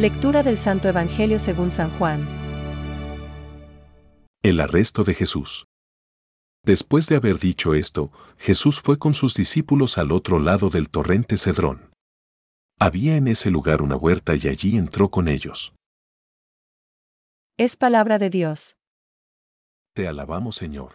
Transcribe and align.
Lectura 0.00 0.42
del 0.42 0.56
Santo 0.56 0.88
Evangelio 0.88 1.38
según 1.38 1.70
San 1.70 1.90
Juan. 1.98 2.26
El 4.42 4.60
arresto 4.60 5.04
de 5.04 5.12
Jesús. 5.12 5.66
Después 6.64 7.06
de 7.06 7.16
haber 7.16 7.38
dicho 7.38 7.74
esto, 7.74 8.10
Jesús 8.38 8.80
fue 8.80 8.98
con 8.98 9.12
sus 9.12 9.34
discípulos 9.34 9.98
al 9.98 10.10
otro 10.10 10.38
lado 10.38 10.70
del 10.70 10.88
torrente 10.88 11.36
Cedrón. 11.36 11.90
Había 12.78 13.18
en 13.18 13.28
ese 13.28 13.50
lugar 13.50 13.82
una 13.82 13.94
huerta 13.94 14.34
y 14.34 14.48
allí 14.48 14.78
entró 14.78 15.10
con 15.10 15.28
ellos. 15.28 15.74
Es 17.58 17.76
palabra 17.76 18.18
de 18.18 18.30
Dios. 18.30 18.76
Te 19.94 20.08
alabamos, 20.08 20.56
Señor. 20.56 20.94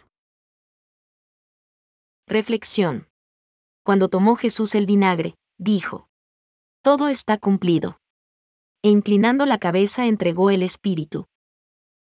Reflexión. 2.26 3.08
Cuando 3.84 4.10
tomó 4.10 4.36
Jesús 4.36 4.74
el 4.74 4.88
vinagre, 4.88 5.36
dijo, 5.60 6.08
Todo 6.82 7.08
está 7.08 7.38
cumplido. 7.38 8.00
E 8.86 8.90
inclinando 8.90 9.48
la 9.48 9.58
cabeza 9.58 10.06
entregó 10.06 10.52
el 10.52 10.62
Espíritu. 10.62 11.26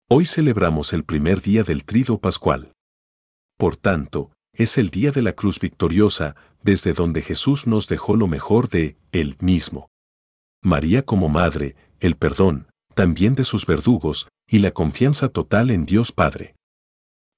Hoy 0.08 0.24
celebramos 0.24 0.92
el 0.92 1.02
primer 1.02 1.42
día 1.42 1.64
del 1.64 1.84
trido 1.84 2.20
pascual. 2.20 2.74
Por 3.58 3.76
tanto, 3.76 4.30
es 4.52 4.78
el 4.78 4.90
día 4.90 5.10
de 5.10 5.22
la 5.22 5.32
cruz 5.32 5.58
victoriosa, 5.58 6.36
desde 6.62 6.92
donde 6.92 7.22
Jesús 7.22 7.66
nos 7.66 7.88
dejó 7.88 8.14
lo 8.14 8.28
mejor 8.28 8.68
de 8.68 8.96
Él 9.10 9.36
mismo. 9.40 9.88
María 10.62 11.02
como 11.04 11.28
madre, 11.28 11.74
el 11.98 12.14
perdón, 12.14 12.68
también 12.94 13.34
de 13.34 13.42
sus 13.42 13.66
verdugos, 13.66 14.28
y 14.48 14.60
la 14.60 14.70
confianza 14.70 15.28
total 15.28 15.72
en 15.72 15.86
Dios 15.86 16.12
Padre. 16.12 16.54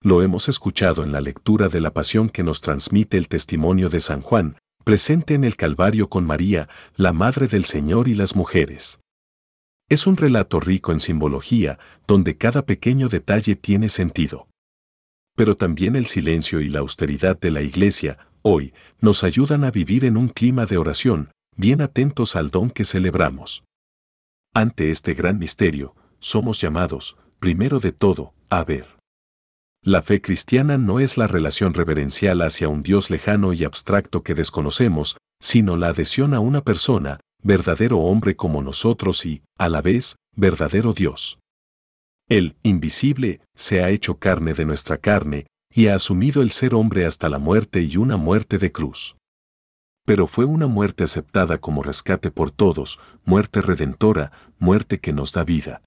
Lo 0.03 0.21
hemos 0.21 0.51
escuchado 0.51 1.05
en 1.05 1.11
la 1.11 1.23
lectura 1.23 1.69
de 1.69 1.81
la 1.81 1.95
pasión 1.95 2.29
que 2.29 2.43
nos 2.43 2.61
transmite 2.61 3.17
el 3.17 3.29
testimonio 3.29 3.89
de 3.89 4.03
San 4.03 4.21
Juan, 4.21 4.59
presente 4.85 5.33
en 5.33 5.45
el 5.45 5.57
Calvario 5.57 6.11
con 6.11 6.27
María, 6.27 6.69
la 6.97 7.15
Madre 7.15 7.49
del 7.49 7.65
Señor 7.65 8.09
y 8.09 8.15
las 8.15 8.37
mujeres. 8.37 8.99
Es 9.93 10.07
un 10.07 10.17
relato 10.17 10.59
rico 10.59 10.93
en 10.93 11.01
simbología, 11.01 11.79
donde 12.07 12.39
cada 12.39 12.65
pequeño 12.65 13.11
detalle 13.11 13.57
tiene 13.57 13.91
sentido. 13.91 14.49
Pero 15.37 15.55
también 15.59 15.97
el 15.97 16.07
silencio 16.07 16.63
y 16.63 16.71
la 16.71 16.79
austeridad 16.79 17.39
de 17.39 17.51
la 17.51 17.61
Iglesia, 17.61 18.17
hoy, 18.41 18.73
nos 19.03 19.23
ayudan 19.23 19.65
a 19.65 19.71
vivir 19.71 20.07
en 20.07 20.17
un 20.17 20.31
clima 20.31 20.65
de 20.65 20.79
oración, 20.79 21.31
bien 21.59 21.83
atentos 21.83 22.37
al 22.37 22.49
don 22.49 22.71
que 22.71 22.87
celebramos. 22.87 23.65
Ante 24.55 24.91
este 24.91 25.13
gran 25.13 25.39
misterio, 25.39 25.95
somos 26.21 26.59
llamados, 26.59 27.19
primero 27.39 27.79
de 27.79 27.93
todo, 27.93 28.33
a 28.49 28.65
ver. 28.65 28.87
La 29.83 30.01
fe 30.01 30.23
cristiana 30.23 30.79
no 30.79 31.01
es 31.01 31.19
la 31.19 31.27
relación 31.27 31.75
reverencial 31.75 32.41
hacia 32.41 32.67
un 32.67 32.83
Dios 32.83 33.11
lejano 33.11 33.53
y 33.53 33.63
abstracto 33.65 34.23
que 34.23 34.33
desconocemos, 34.33 35.19
sino 35.39 35.77
la 35.77 35.89
adhesión 35.89 36.33
a 36.33 36.41
una 36.41 36.63
persona, 36.63 37.21
verdadero 37.43 37.99
hombre 37.99 38.37
como 38.37 38.63
nosotros 38.63 39.27
y, 39.27 39.43
a 39.59 39.69
la 39.69 39.83
vez, 39.83 40.17
verdadero 40.35 40.93
Dios. 40.93 41.39
El 42.29 42.57
invisible 42.63 43.41
se 43.55 43.83
ha 43.83 43.91
hecho 43.91 44.19
carne 44.19 44.55
de 44.55 44.65
nuestra 44.65 44.99
carne 44.99 45.47
y 45.75 45.89
ha 45.89 45.95
asumido 45.95 46.43
el 46.43 46.51
ser 46.51 46.75
hombre 46.75 47.07
hasta 47.07 47.29
la 47.29 47.39
muerte 47.39 47.83
y 47.83 47.97
una 47.97 48.17
muerte 48.17 48.59
de 48.59 48.73
cruz. 48.73 49.17
Pero 50.05 50.27
fue 50.27 50.45
una 50.45 50.67
muerte 50.67 51.05
aceptada 51.05 51.59
como 51.59 51.83
rescate 51.83 52.31
por 52.31 52.51
todos, 52.51 52.99
muerte 53.25 53.61
redentora, 53.61 54.33
muerte 54.59 54.99
que 54.99 55.13
nos 55.13 55.33
da 55.33 55.45
vida. 55.45 55.83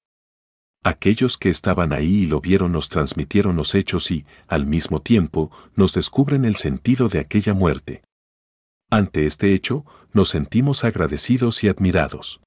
Aquellos 0.83 1.37
que 1.37 1.49
estaban 1.49 1.93
ahí 1.93 2.23
y 2.23 2.25
lo 2.27 2.39
vieron 2.41 2.71
nos 2.71 2.89
transmitieron 2.89 3.55
los 3.55 3.73
hechos 3.73 4.11
y, 4.11 4.25
al 4.47 4.67
mismo 4.67 5.01
tiempo, 5.01 5.51
nos 5.75 5.93
descubren 5.93 6.45
el 6.45 6.55
sentido 6.55 7.09
de 7.09 7.19
aquella 7.19 7.55
muerte. 7.55 8.03
Ante 8.89 9.25
este 9.25 9.53
hecho, 9.53 9.85
nos 10.13 10.29
sentimos 10.29 10.83
agradecidos 10.83 11.63
y 11.63 11.67
admirados. 11.67 12.41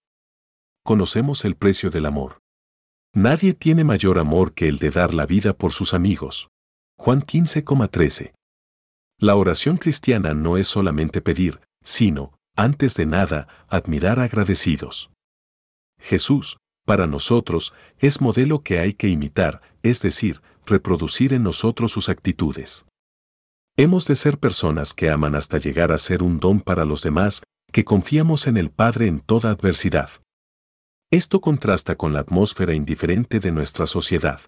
Conocemos 0.85 1.45
el 1.45 1.57
precio 1.57 1.91
del 1.91 2.07
amor. 2.07 2.39
Nadie 3.15 3.55
tiene 3.55 3.85
mayor 3.85 4.19
amor 4.19 4.55
que 4.55 4.69
el 4.69 4.79
de 4.79 4.91
dar 4.91 5.15
la 5.15 5.27
vida 5.27 5.53
por 5.53 5.73
sus 5.73 5.95
amigos. 5.95 6.49
Juan 6.97 7.23
15,13. 7.23 8.33
La 9.19 9.35
oración 9.35 9.77
cristiana 9.77 10.35
no 10.35 10.57
es 10.57 10.69
solamente 10.69 11.21
pedir, 11.21 11.61
sino, 11.83 12.39
antes 12.57 12.95
de 12.95 13.07
nada, 13.07 13.49
admirar 13.69 14.21
agradecidos. 14.21 15.11
Jesús, 16.01 16.59
para 16.85 17.07
nosotros, 17.07 17.75
es 17.99 18.21
modelo 18.21 18.63
que 18.63 18.79
hay 18.79 18.95
que 18.95 19.09
imitar, 19.09 19.61
es 19.83 20.01
decir, 20.01 20.41
reproducir 20.65 21.33
en 21.33 21.43
nosotros 21.43 21.93
sus 21.93 22.09
actitudes. 22.09 22.87
Hemos 23.81 24.09
de 24.09 24.17
ser 24.17 24.39
personas 24.39 24.93
que 24.93 25.09
aman 25.09 25.37
hasta 25.37 25.57
llegar 25.57 25.93
a 25.93 25.99
ser 25.99 26.25
un 26.25 26.41
don 26.41 26.61
para 26.61 26.85
los 26.85 27.01
demás, 27.01 27.45
que 27.71 27.85
confiamos 27.85 28.49
en 28.49 28.57
el 28.57 28.71
Padre 28.71 29.07
en 29.07 29.21
toda 29.21 29.53
adversidad. 29.53 30.11
Esto 31.13 31.41
contrasta 31.41 31.95
con 31.95 32.13
la 32.13 32.19
atmósfera 32.19 32.75
indiferente 32.75 33.39
de 33.39 33.53
nuestra 33.53 33.87
sociedad. 33.87 34.41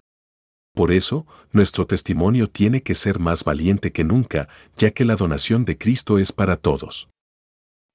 Por 0.75 0.91
eso, 0.91 1.29
nuestro 1.53 1.87
testimonio 1.87 2.49
tiene 2.49 2.83
que 2.83 2.97
ser 2.97 3.21
más 3.21 3.45
valiente 3.45 3.93
que 3.93 4.03
nunca, 4.03 4.49
ya 4.77 4.91
que 4.91 5.05
la 5.05 5.15
donación 5.15 5.65
de 5.65 5.79
Cristo 5.79 6.19
es 6.19 6.33
para 6.33 6.57
todos. 6.57 7.09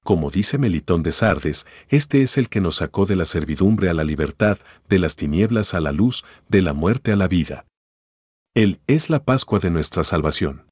Como 0.06 0.32
dice 0.32 0.58
Melitón 0.58 1.04
de 1.04 1.12
Sardes, 1.12 1.68
este 1.90 2.22
es 2.22 2.38
el 2.38 2.48
que 2.48 2.62
nos 2.62 2.78
sacó 2.78 3.06
de 3.06 3.18
la 3.18 3.26
servidumbre 3.26 3.90
a 3.90 3.94
la 3.94 4.06
libertad, 4.06 4.58
de 4.88 5.00
las 5.00 5.18
tinieblas 5.18 5.74
a 5.74 5.82
la 5.82 5.92
luz, 5.92 6.24
de 6.48 6.62
la 6.62 6.72
muerte 6.72 7.12
a 7.12 7.18
la 7.18 7.28
vida. 7.28 7.66
Él 8.54 8.80
es 8.88 9.10
la 9.10 9.26
Pascua 9.26 9.60
de 9.60 9.70
nuestra 9.70 10.06
salvación. 10.06 10.64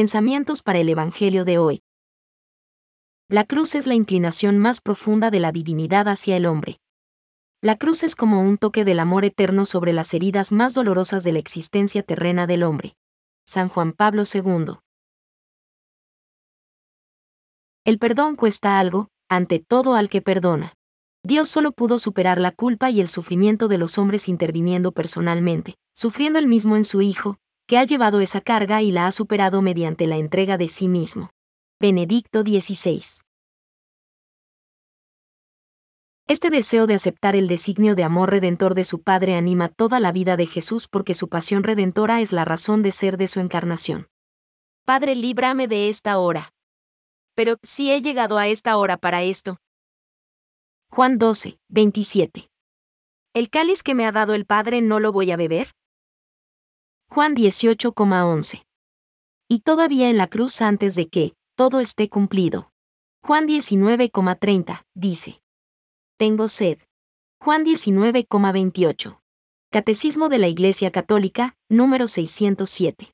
Pensamientos 0.00 0.62
para 0.62 0.78
el 0.78 0.88
Evangelio 0.88 1.44
de 1.44 1.58
hoy. 1.58 1.82
La 3.28 3.44
cruz 3.44 3.74
es 3.74 3.86
la 3.86 3.92
inclinación 3.92 4.56
más 4.56 4.80
profunda 4.80 5.30
de 5.30 5.40
la 5.40 5.52
divinidad 5.52 6.08
hacia 6.08 6.38
el 6.38 6.46
hombre. 6.46 6.80
La 7.60 7.76
cruz 7.76 8.02
es 8.02 8.16
como 8.16 8.40
un 8.40 8.56
toque 8.56 8.86
del 8.86 8.98
amor 8.98 9.26
eterno 9.26 9.66
sobre 9.66 9.92
las 9.92 10.14
heridas 10.14 10.52
más 10.52 10.72
dolorosas 10.72 11.22
de 11.22 11.32
la 11.32 11.38
existencia 11.38 12.02
terrena 12.02 12.46
del 12.46 12.62
hombre. 12.62 12.96
San 13.44 13.68
Juan 13.68 13.92
Pablo 13.92 14.22
II. 14.22 14.78
El 17.84 17.98
perdón 17.98 18.36
cuesta 18.36 18.78
algo, 18.78 19.08
ante 19.28 19.58
todo 19.58 19.96
al 19.96 20.08
que 20.08 20.22
perdona. 20.22 20.72
Dios 21.22 21.50
solo 21.50 21.72
pudo 21.72 21.98
superar 21.98 22.40
la 22.40 22.52
culpa 22.52 22.88
y 22.88 23.02
el 23.02 23.08
sufrimiento 23.08 23.68
de 23.68 23.76
los 23.76 23.98
hombres 23.98 24.30
interviniendo 24.30 24.92
personalmente, 24.92 25.74
sufriendo 25.92 26.38
el 26.38 26.46
mismo 26.46 26.76
en 26.76 26.86
su 26.86 27.02
Hijo, 27.02 27.36
que 27.70 27.78
ha 27.78 27.84
llevado 27.84 28.20
esa 28.20 28.40
carga 28.40 28.82
y 28.82 28.90
la 28.90 29.06
ha 29.06 29.12
superado 29.12 29.62
mediante 29.62 30.08
la 30.08 30.16
entrega 30.16 30.58
de 30.58 30.66
sí 30.66 30.88
mismo. 30.88 31.30
Benedicto 31.80 32.42
XVI. 32.42 33.22
Este 36.26 36.50
deseo 36.50 36.88
de 36.88 36.94
aceptar 36.94 37.36
el 37.36 37.46
designio 37.46 37.94
de 37.94 38.02
amor 38.02 38.30
redentor 38.30 38.74
de 38.74 38.82
su 38.82 39.02
Padre 39.02 39.36
anima 39.36 39.68
toda 39.68 40.00
la 40.00 40.10
vida 40.10 40.36
de 40.36 40.46
Jesús 40.46 40.88
porque 40.88 41.14
su 41.14 41.28
pasión 41.28 41.62
redentora 41.62 42.20
es 42.20 42.32
la 42.32 42.44
razón 42.44 42.82
de 42.82 42.90
ser 42.90 43.16
de 43.16 43.28
su 43.28 43.38
encarnación. 43.38 44.08
Padre, 44.84 45.14
líbrame 45.14 45.68
de 45.68 45.88
esta 45.88 46.18
hora 46.18 46.52
pero 47.36 47.56
si 47.62 47.90
he 47.90 48.02
llegado 48.02 48.36
a 48.36 48.48
esta 48.48 48.76
hora 48.76 48.98
para 48.98 49.22
esto. 49.22 49.56
Juan 50.90 51.16
12, 51.16 51.58
27. 51.70 52.50
¿El 53.32 53.48
cáliz 53.48 53.82
que 53.82 53.94
me 53.94 54.04
ha 54.04 54.12
dado 54.12 54.34
el 54.34 54.44
Padre 54.44 54.82
no 54.82 55.00
lo 55.00 55.10
voy 55.10 55.30
a 55.30 55.38
beber? 55.38 55.70
Juan 57.12 57.34
18,11. 57.34 58.62
Y 59.48 59.60
todavía 59.62 60.10
en 60.10 60.16
la 60.16 60.28
cruz 60.28 60.62
antes 60.62 60.94
de 60.94 61.08
que 61.08 61.34
todo 61.56 61.80
esté 61.80 62.08
cumplido. 62.08 62.70
Juan 63.24 63.48
19,30 63.48 64.84
dice. 64.94 65.42
Tengo 66.18 66.46
sed. 66.46 66.78
Juan 67.40 67.64
19,28. 67.64 69.18
Catecismo 69.72 70.28
de 70.28 70.38
la 70.38 70.46
Iglesia 70.46 70.92
Católica, 70.92 71.56
número 71.68 72.06
607. 72.06 73.12